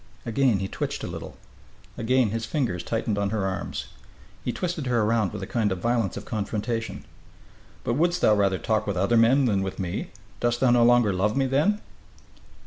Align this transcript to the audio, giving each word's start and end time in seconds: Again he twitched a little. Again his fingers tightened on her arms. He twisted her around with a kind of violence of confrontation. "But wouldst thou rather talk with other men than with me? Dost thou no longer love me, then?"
Again 0.25 0.57
he 0.57 0.67
twitched 0.67 1.03
a 1.03 1.07
little. 1.07 1.37
Again 1.95 2.31
his 2.31 2.43
fingers 2.47 2.81
tightened 2.83 3.19
on 3.19 3.29
her 3.29 3.45
arms. 3.45 3.85
He 4.43 4.51
twisted 4.51 4.87
her 4.87 5.03
around 5.03 5.31
with 5.31 5.43
a 5.43 5.45
kind 5.45 5.71
of 5.71 5.77
violence 5.77 6.17
of 6.17 6.25
confrontation. 6.25 7.05
"But 7.83 7.93
wouldst 7.93 8.21
thou 8.21 8.33
rather 8.33 8.57
talk 8.57 8.87
with 8.87 8.97
other 8.97 9.15
men 9.15 9.45
than 9.45 9.61
with 9.61 9.77
me? 9.77 10.09
Dost 10.39 10.59
thou 10.59 10.71
no 10.71 10.83
longer 10.83 11.13
love 11.13 11.37
me, 11.37 11.45
then?" 11.45 11.81